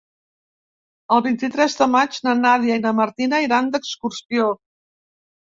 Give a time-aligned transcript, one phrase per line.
[1.15, 4.51] El vint-i-tres de maig na Nàdia i na Martina iran d'excursió.